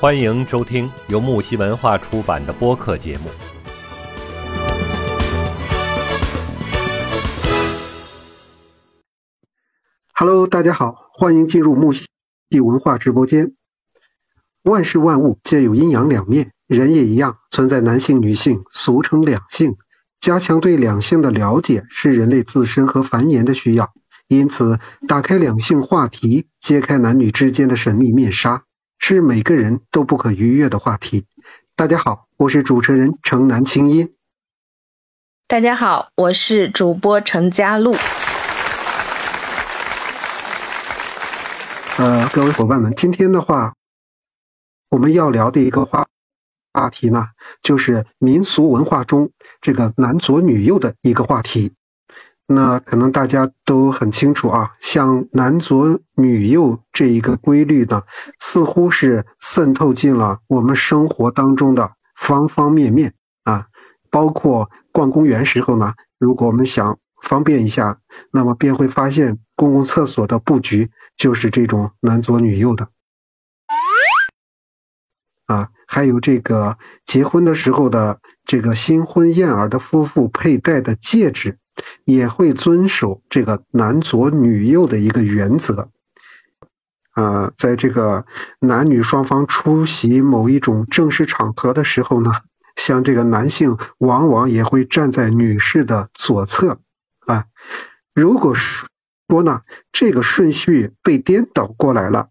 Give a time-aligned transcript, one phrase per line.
[0.00, 3.28] 欢迎收听由木西文化出版的播客节目。
[10.14, 12.06] Hello，大家好，欢迎进入木西
[12.64, 13.52] 文化直播间。
[14.62, 19.76] 万事万物皆有阴阳两面，人也一样，存在男性、女性，俗称两性。
[20.18, 23.92] 加强对两性的了解是人类自身和繁衍的需要，
[24.28, 28.64] 因此打开两性话题，揭开男女之间的神秘面纱。
[29.02, 31.26] 是每个人都不可逾越的话题。
[31.74, 34.14] 大家好，我是主持人城南青音。
[35.48, 37.96] 大家好，我是主播陈佳璐。
[41.96, 43.74] 呃，各位伙伴们，今天的话，
[44.90, 46.06] 我们要聊的一个话
[46.72, 47.28] 话题呢，
[47.62, 51.72] 就是民俗文化中这个男左女右的一个话题。
[52.52, 58.02] 那可能大家都很清楚啊，像男左女右这一个规律呢，
[58.40, 63.68] 似乎是渗透进了我们生活当中的方方面面啊，
[64.10, 68.00] 包括逛公园时候呢，如果我们想方便一下，
[68.32, 72.88] 那么便会发现公共厕所的布局就是这种男左女右的
[75.46, 81.58] 啊，还有这个结婚的时候的这个新婚燕尔的夫妇佩戴的戒指。
[82.04, 85.90] 也会遵守这个男左女右的一个原则，
[87.12, 88.26] 啊，在这个
[88.58, 92.32] 男女双方出席某一种正式场合的时候呢，
[92.76, 96.80] 像这个男性往往也会站在女士的左侧
[97.26, 97.44] 啊。
[98.14, 99.60] 如果说呢
[99.92, 102.30] 这个顺序被颠倒过来了，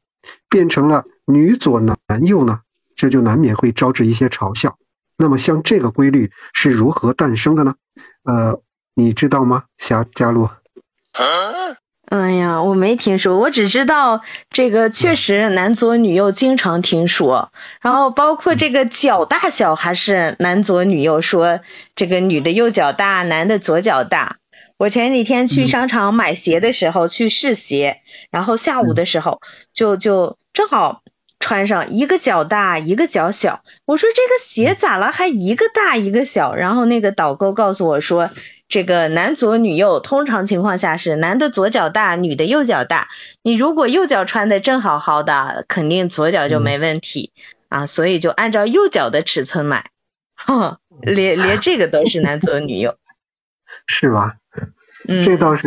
[0.50, 2.60] 变成了女左男右呢，
[2.96, 4.78] 这就难免会招致一些嘲笑。
[5.18, 7.76] 那么像这个规律是如何诞生的呢？
[8.24, 8.62] 呃。
[9.00, 10.50] 你知道吗，小佳璐？
[12.12, 17.54] 哎呀，我没听说，我只知道这个确实男左女右，经常听说。
[17.82, 21.62] 然后包括这个脚大小还是男左女右，说
[21.96, 24.36] 这个女的右脚大，男的左脚大。
[24.78, 28.02] 我前几天去商场买鞋的时候去试鞋，
[28.32, 29.40] 然后下午的时候
[29.72, 31.04] 就就正好
[31.40, 36.56] 穿上一个脚大一个脚小，我说这个鞋咋了，还一个大一个小？
[36.56, 38.30] 然后那个导购告诉我说。
[38.70, 43.10] 这个男左女右，通常情况下是男的左脚大，女的右脚大。
[43.42, 47.34] 你如果右脚穿的正好好的，肯定左脚就没问题
[47.68, 49.90] 啊，所以就按照右脚的尺寸买。
[50.36, 52.96] 哈，连连这个都是男左女右，
[53.88, 54.36] 是吧？
[55.08, 55.64] 嗯，这倒是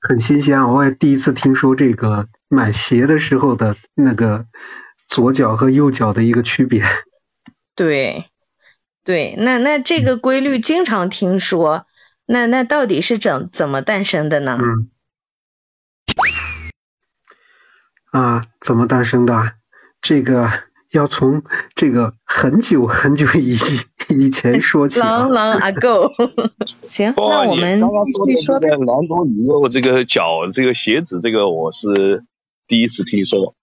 [0.00, 4.46] 很新鲜，我也第一次听说这个买鞋的时候的那个
[5.06, 6.82] 左脚和右脚的一个区别。
[7.76, 8.30] 对，
[9.04, 11.84] 对，那那这个规律经常听说。
[12.26, 14.58] 那那到底是怎怎么诞生的呢？
[14.60, 14.90] 嗯，
[18.10, 19.54] 啊，怎么诞生的？
[20.02, 20.50] 这个
[20.90, 21.42] 要从
[21.74, 23.56] 这个很久很久以
[24.08, 25.00] 以前 说起。
[25.00, 26.12] Long long ago。
[26.86, 28.58] 行，那我们继续说。
[28.60, 32.24] 男左女右这个脚这个鞋子这个我是
[32.66, 33.54] 第一次听说，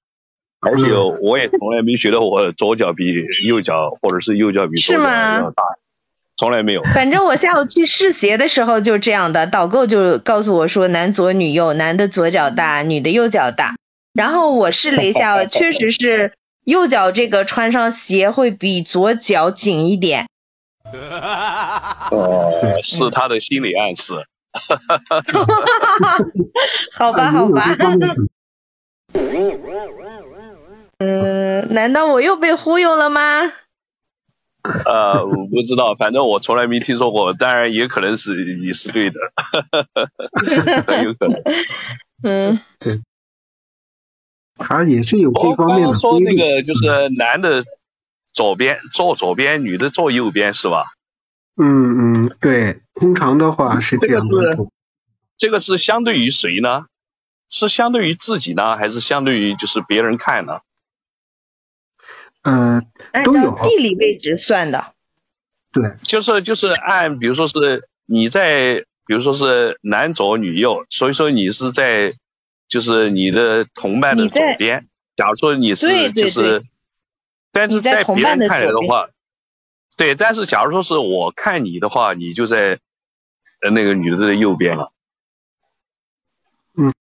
[0.60, 3.06] 而且我也从来没觉得我左脚比
[3.46, 5.64] 右脚或者是右脚比左脚要大。
[6.38, 6.82] 从来没有。
[6.94, 13.76] 反正我下午去试鞋的时候就这样的， 导购就告诉我说男左女右，男的左脚大， 女的右脚大。
[14.14, 16.34] 然后我试了一下，确实是
[16.66, 20.28] 右脚这个穿上鞋会比左脚紧一点。
[22.12, 22.52] 哦，
[22.84, 24.14] 是他的心理暗示。
[26.92, 27.76] 好吧，好吧。
[31.00, 33.52] 嗯，难道我又被忽悠了吗？
[34.64, 39.20] 呃，我不知道，反正我从来没听说过，当然也可能是你是对的，
[40.88, 41.42] 很有可能。
[42.24, 43.02] 嗯，对，
[44.56, 47.66] 他也是有这方面的说那个就是男的
[48.32, 50.86] 左边坐左边，女的坐右边，是吧？
[51.58, 54.58] 嗯嗯，对，通常的话是这样的。
[55.38, 56.86] 这个是相对于谁呢？
[57.50, 60.62] 是相对于自己呢，还是相对于就是别人看呢？
[62.44, 62.86] 嗯，
[63.24, 64.94] 都有地理位置算的，
[65.72, 72.16] 对，就是就是按，比如说是你在，比如说是男左女右，所以说你是在，
[72.68, 74.88] 就是你的同伴的左边。
[75.16, 76.66] 假如说你是就是，
[77.54, 79.08] 但是在别人看来的话，
[79.96, 82.80] 对，但是假如说是我看你的话，你就在
[83.74, 84.92] 那个女的的右边了。
[86.76, 86.92] 嗯，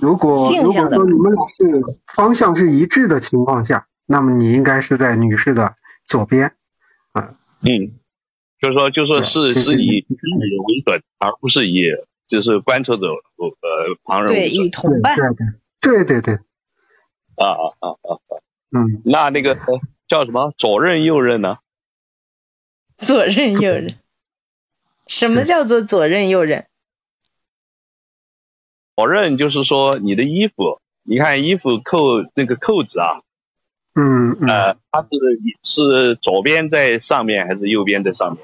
[0.00, 1.82] 如果如果说你们俩是
[2.14, 3.88] 方向是一致的情况下。
[4.10, 6.56] 那么你应该是在女士的左边，
[7.12, 8.00] 啊，嗯，
[8.58, 10.22] 就是说，就说是是以自己
[10.66, 11.82] 为准，而不是以
[12.26, 15.14] 就是观测者呃旁人对以同伴，
[15.82, 16.36] 对对对，
[17.36, 18.32] 啊啊啊啊啊，
[18.70, 19.58] 嗯，那那个
[20.06, 21.58] 叫什么左任右任呢？
[22.96, 23.98] 左任右任，
[25.06, 26.66] 什么叫做左任右任？
[28.96, 32.00] 左任就是说你的衣服，你看衣服扣
[32.34, 33.20] 那个扣子啊，
[34.00, 35.08] 嗯呃，它是
[35.64, 38.38] 是左边在上面还是右边在上面？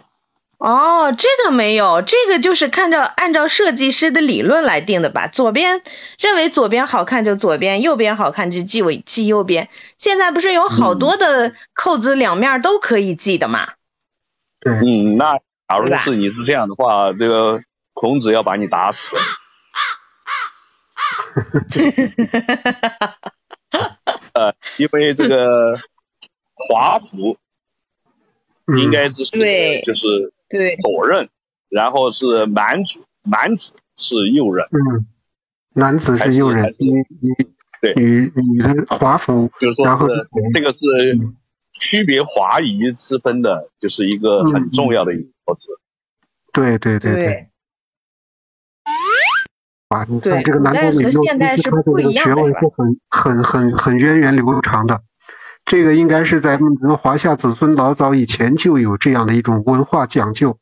[0.58, 5.28] 哦，这个没有，这个就是看照按照设计师的理论来定的吧？
[5.28, 5.82] 左边
[6.18, 9.68] 认为左边好看就左边，右边好看就系尾系右边。
[9.98, 13.72] 现在不是有好多的扣子两面都可以系的吗？
[14.60, 17.60] 对，嗯，那假如是你是这样的话，这个
[17.92, 19.16] 孔子要把你打死。
[24.34, 25.78] 呃，因为这个
[26.54, 27.38] 华服
[28.76, 29.30] 应该就是
[29.82, 31.28] 就是对左任，
[31.68, 34.66] 然后是满子，满子是右任。
[34.66, 35.06] 嗯，
[35.74, 37.34] 男子是右任，女女
[37.80, 40.08] 对女女的华服，就是说然后
[40.52, 40.86] 这个是
[41.72, 45.78] 区别华夷之分的，就是一个很重要的一个措辞。
[46.52, 47.48] 对对对对。
[49.88, 55.02] 啊，你看这个南国女右，其实他的这个学问是很很很很源远流长的。
[55.64, 60.58] 这个应该是在我们华夏子孙老早以前就有这样的一种文化讲究。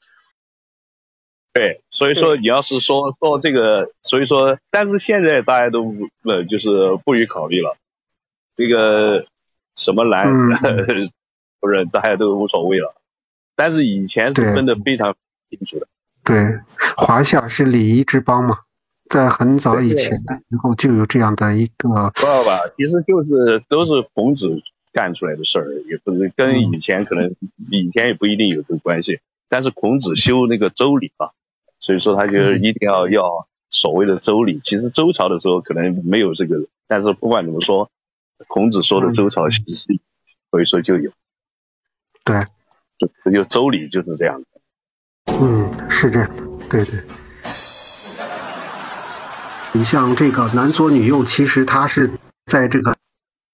[1.52, 6.68] 对，所以说你要是说说这个，所以说，但是现在大家都不呃，就是
[7.04, 7.76] 不予考虑了。
[8.56, 9.26] 这个
[9.76, 10.24] 什么男，
[11.60, 12.94] 不是大家都无所谓了。
[13.56, 15.14] 但是以前是分的非常
[15.50, 15.88] 清楚的。
[16.24, 16.60] 对，
[16.96, 18.60] 华夏是礼仪之邦嘛。
[19.08, 22.60] 在很早以前的时候就有这样的一个，不知道吧？
[22.76, 24.62] 其实就是都是孔子
[24.92, 27.34] 干出来的事儿，也不是跟以前可能
[27.70, 29.20] 以前也不一定有这个关系。
[29.48, 31.30] 但是孔子修那个周礼嘛，
[31.78, 34.60] 所以说他就一定要要所谓的周礼。
[34.64, 37.90] 其实周朝的时候可能没有这个，但是不管怎么说，
[38.48, 40.00] 孔子说的周朝其实是，
[40.50, 41.10] 所以说就有。
[42.24, 42.40] 对，
[42.96, 44.46] 就就周礼就是这样的。
[45.26, 47.00] 嗯，是这样的，对对。
[49.74, 52.96] 你像这个男左女右，其实它是在这个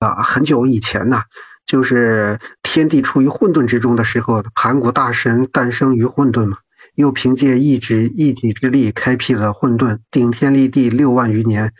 [0.01, 1.23] 啊很久以前呢，
[1.65, 6.59] 就是天地处于混沌之中的时候，盘古大神诞生于混沌嘛，
[6.97, 11.73] 又凭借一指一己之力开辟了混沌，顶天立地六万余年，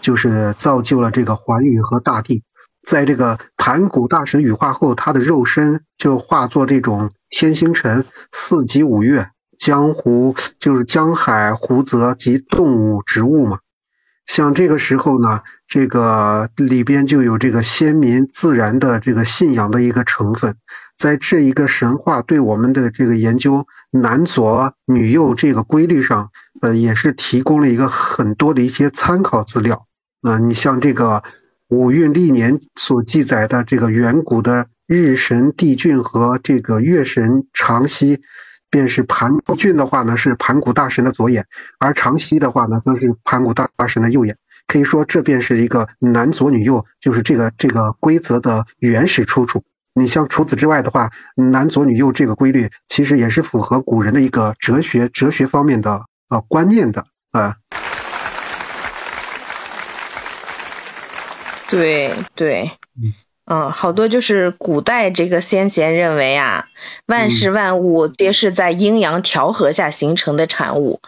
[0.00, 2.44] 就是造就了这个寰宇和大地。
[2.86, 9.30] 在这个盘古大神羽化后，他的肉身就化作这种天星辰、四极五岳。
[9.58, 13.58] 江湖就是江海湖泽及动物植物嘛，
[14.26, 20.56] 像这个时候呢，这个里边就有这个先民自然的这个信仰的一个成分，
[20.96, 26.30] 在这一个神话对我们的这个研究男左女右这个规律上，
[26.60, 29.86] 呃，也是提供了一个很多的一些参考资料。
[30.22, 31.22] 啊，你像这个
[31.68, 38.20] 五运历年所记载的这个远古的日神帝俊和这个月神长息。
[38.76, 41.44] 便是盘俊的话呢，是盘古大神的左眼；
[41.78, 44.36] 而长息的话呢，则是盘古大神的右眼。
[44.66, 49.64] 可以说，这便是一个男左女右，就是这个这个规则的原始出处。
[49.94, 57.54] 你像除此之外的话，男左女右这个规律，其实也是符合古人的一个哲学哲学方面的呃观念的啊。
[61.70, 62.70] 对对。
[63.02, 63.14] 嗯，
[63.46, 66.66] 好多就是古代这个先贤认为啊，
[67.06, 71.00] 万事万物皆是在阴阳调和下形成的产物。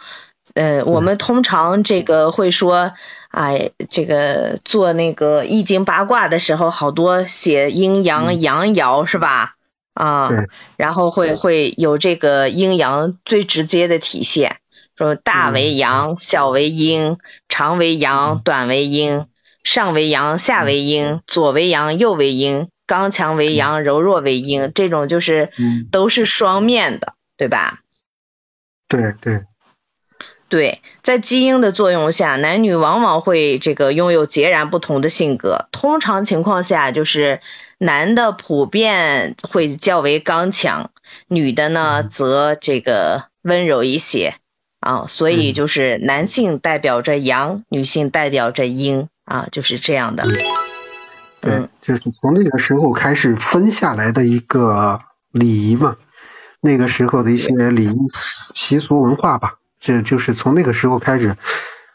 [0.55, 2.93] 嗯，我们通常这个会说，
[3.29, 9.55] 哎，这个做那个易经八卦的时候，好多写阴阳阳爻是吧？
[9.93, 10.31] 啊，
[10.77, 14.57] 然后会会有这个阴阳最直接的体现，
[14.97, 17.17] 说大为阳，小为阴，
[17.49, 19.25] 长为阳，短为阴。
[19.69, 25.51] 上为阳，下为阴，左为阳，右为阴，刚强为阳，柔弱为阴，这种就是
[25.91, 27.81] 都是双面的，对吧？
[28.87, 29.43] 对对。
[30.47, 35.67] 对，在基因的作用下，男女往往会这个拥有截然不同的性格。
[35.71, 37.41] 通常情况下，就是
[37.77, 40.89] 男的普遍会较为刚强，
[41.27, 44.37] 女的呢则这个温柔一些
[44.79, 45.05] 啊。
[45.07, 49.07] 所以就是男性代表着阳，女性代表着阴。
[49.25, 50.25] 啊，就是这样的。
[51.39, 55.97] 对，就是从那个时候开始分下来的一个礼仪嘛，
[56.61, 57.95] 那个时候的一些礼仪
[58.55, 61.37] 习俗文化吧，这就是从那个时候开始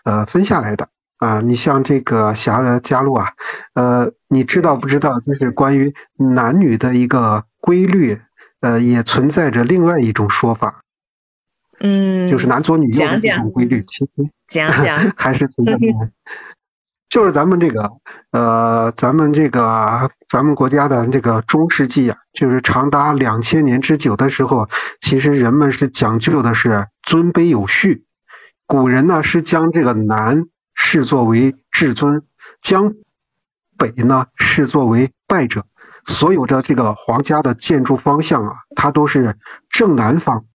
[0.05, 1.41] 呃分下来的啊。
[1.41, 3.33] 你像这个霞加路啊，
[3.75, 5.19] 呃，你知道不知道？
[5.19, 8.21] 就是关于男女的一个规律，
[8.61, 10.84] 呃，也存在着另外一种说法。
[11.81, 15.79] 嗯，就是男左女右的这种规律，其实讲讲 还是存在。
[17.09, 17.93] 就是咱们这个
[18.33, 24.69] 呃，咱们这个咱们国家的这个中世纪啊，就是长达两千年之久的时候，
[25.01, 28.05] 其实人们是讲究的是尊卑有序。
[28.67, 32.23] 古人呢是将这个南视作为至尊，
[32.61, 32.95] 将
[33.79, 35.67] 北呢视作为败者。
[36.07, 39.37] 所有的这个皇家的建筑方向啊，它都是
[39.71, 40.47] 正南方，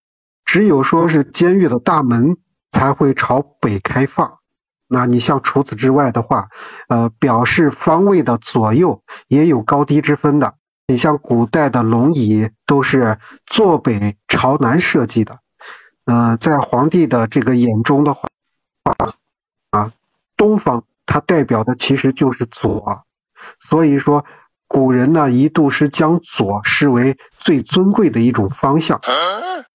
[0.51, 2.38] 只有说是监狱的大门
[2.72, 4.39] 才会朝北开放。
[4.88, 6.48] 那你像除此之外的话，
[6.88, 10.56] 呃，表示方位的左右也有高低之分的。
[10.88, 15.38] 你像古代的龙椅都是坐北朝南设计的。
[16.06, 18.27] 呃，在皇帝的这个眼中的话，
[19.70, 19.91] 啊，
[20.36, 23.03] 东方它代表的其实就是左，
[23.70, 24.25] 所以说。
[24.70, 29.02] 古人呢一度是将左视为最尊贵的一种方向，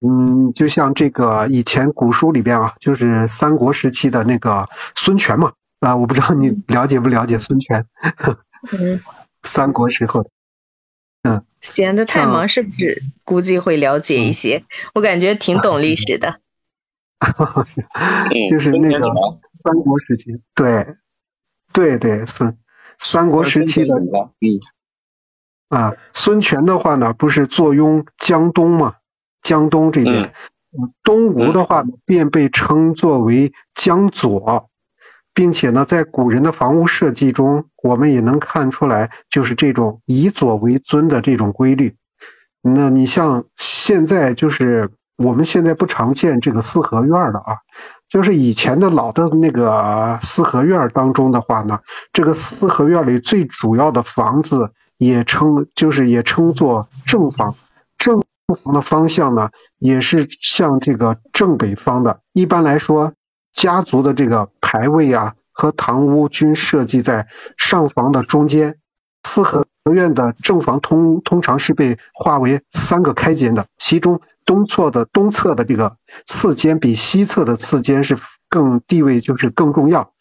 [0.01, 7.87] 嗯，就像这个以前古书里边啊，就是三国时期的那个孙权嘛，啊，我不知道你了解不了解孙权？
[8.73, 9.03] 嗯，
[9.43, 10.31] 三国时候，
[11.25, 13.03] 嗯，闲的太忙是不是？
[13.25, 14.63] 估计会了解一些，
[14.95, 16.39] 我感觉挺懂历史的。
[18.31, 19.05] 就是那个
[19.65, 20.95] 三国时期，对，
[21.73, 22.57] 对对，孙
[22.97, 24.61] 三国时期的，嗯。
[25.75, 28.95] 啊，孙权的话呢，不是坐拥江东嘛？
[29.43, 30.33] 江东这边，
[31.02, 34.71] 东吴的话呢，便被称作为江左，
[35.35, 41.97] 并且呢，在古人的房屋设计中，我们也能看出来，就是这种以左为尊的这种规律。
[42.62, 47.57] 那你像现在，就是我们现在不常见这个四合院了啊，
[48.09, 51.81] 就是以前的老的那个四合院当中的话呢，
[52.12, 54.73] 这个四合院里最主要的房子。
[54.97, 57.55] 也称就是也称作正房，
[57.99, 58.23] 正
[58.63, 62.21] 房的方向呢，也是向这个正北方的。
[62.33, 63.13] 一般来说，
[63.55, 68.79] 家族的这个牌位啊和堂屋均设计在上房的中间。
[69.27, 75.97] 四合院的正房通通常是被划为三个开间的，其中东侧的东侧的这个
[76.27, 78.19] 次间比西侧的次间是
[78.51, 80.13] 更地位就是更重要。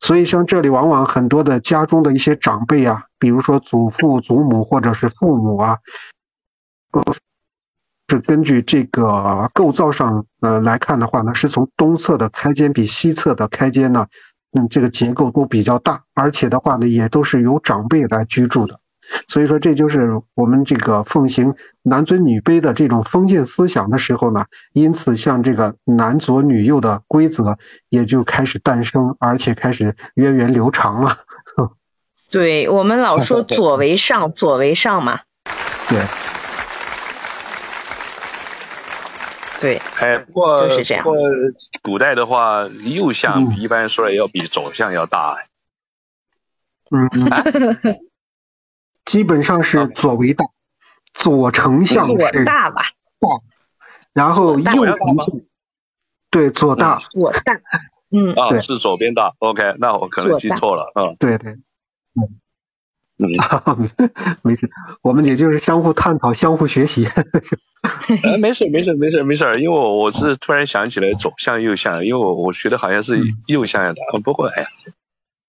[0.00, 5.78] 所以像这里往往很多的家中的一些长辈啊，比如说祖父、祖母或者是父母啊，
[6.92, 7.02] 呃
[8.08, 14.06] 是根据这个构造上呃来看的话呢，是从东侧的开间比西侧的开间呢，
[14.52, 18.80] 嗯，这个结构都比较大，而且的话呢，也都是由长辈来居住的。
[19.28, 27.58] 所以说，这就是我们这个奉行男尊女卑的这种封建思想的时候呢，因此像这个男左女右的规则
[27.88, 31.18] 也就开始诞生，而且开始源远流长了。
[32.30, 35.20] 对我们老说 左为上，左为上嘛。
[35.88, 36.00] 对。
[39.60, 39.80] 对。
[40.00, 41.16] 哎，不过不过
[41.82, 45.36] 古代的话，右相一般说来要比左相要大。
[46.90, 47.08] 嗯。
[49.06, 50.44] 基本上是左为大，
[51.14, 52.82] 左丞相是大吧？
[53.18, 53.28] 大，
[54.12, 55.26] 然后右丞相
[56.30, 57.40] 对左大，左大，
[58.10, 62.40] 嗯，啊，是左边大，OK，那我可能记错了，嗯，对对，嗯。
[63.18, 63.32] 嗯，
[64.44, 64.68] 没事，
[65.00, 67.06] 我们也就是相互探讨，相互学习。
[68.22, 74.68] 哎，没事没事没事没事，因为我我是突然想起来左向右向，因为我我觉得好像是右相的，不过哎呀，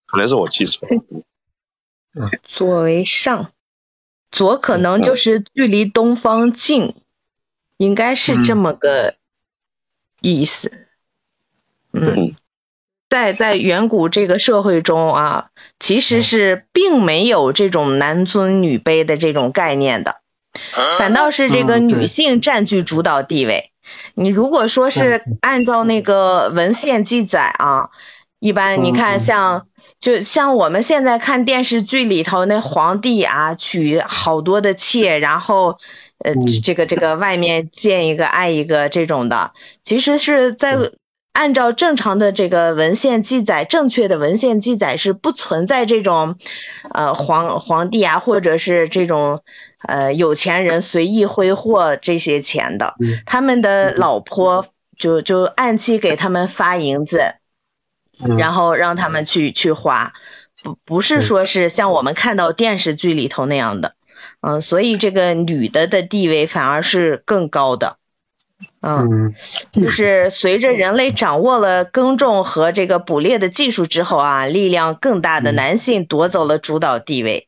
[0.05, 0.95] 可能是我记错了。
[2.43, 3.51] 左为上，
[4.31, 6.95] 左可能就是距离东方近，
[7.77, 9.15] 应该是这么个
[10.21, 10.87] 意思。
[11.93, 12.35] 嗯，
[13.09, 20.21] 在在远古这个社会中啊，其实是并没有这种男尊女卑的这种概念的，
[20.97, 23.71] 反倒是这个女性占据主导地位。
[24.13, 27.89] 你如果说是按照那个文献记载啊，
[28.39, 29.67] 一般你看像。
[29.99, 35.77] 就像我们现在看电视剧里头那皇帝啊，娶好多的妾，然后
[36.19, 40.77] 呃，这个这个外面见一个爱一个这种的，其实是在
[41.31, 46.35] 按照正常的这个文献记载，正确的文献记载是不存在这种
[46.91, 49.41] 呃皇皇帝啊，或者是这种
[49.87, 52.93] 呃有钱人随意挥霍这些钱的，
[53.25, 57.35] 他们的老婆就就按期给他们发银子。
[58.37, 60.13] 然后让他们去去花，
[60.63, 63.93] 不不是说是像我们看到电视剧里头那样的，
[64.41, 67.97] 嗯，所以这个女的的地位反而是更高的，
[68.81, 69.35] 嗯，
[69.71, 77.47] 就是随着人类掌握了耕种和这个捕猎的技术之后啊，力量更大的男性夺走了主导地位，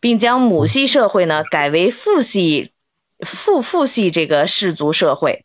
[0.00, 2.72] 并将母系社会呢改为父系
[3.20, 5.44] 父父系这个氏族社会。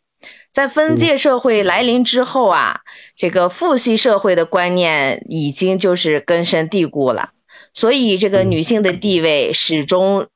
[0.56, 2.80] 在分界社会来临之后啊，
[3.14, 7.32] 这个父系社会的观念已经就是根深蒂固了，
[7.74, 10.28] 所以这个女性的地位始终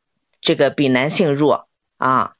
[0.43, 2.33] 这个比男性弱啊。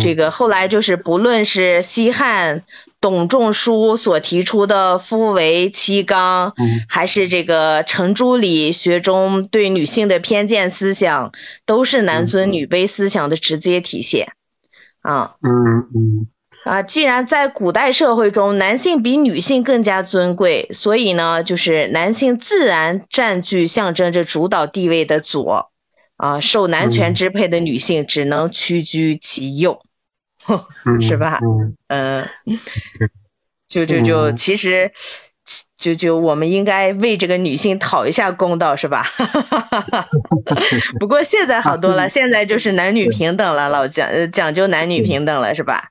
[0.00, 2.64] 这个后来就是不论是西汉
[3.00, 6.52] 董仲舒所提出的夫为妻纲，
[6.88, 11.30] 还是这个程朱理学中对女性的偏见思想，
[11.64, 14.32] 都是男尊女卑思想的直接体现
[15.00, 15.36] 啊。
[15.42, 16.26] 嗯嗯。
[16.64, 25.70] 啊，既然在古代社会中，男性比女性更加尊贵，所以呢，就是男性自然占据象征着主导地位的左，
[26.16, 29.80] 啊，受男权支配的女性只能屈居其右，
[31.00, 31.40] 是吧？
[31.86, 32.26] 嗯，
[33.68, 34.92] 就就就，其实
[35.74, 39.06] 就就我们应该为这个女性讨一下公道，是吧？
[41.00, 45.90] 不过现在好多了， 现在就是男女平等了，老讲讲究男女平等了，是吧？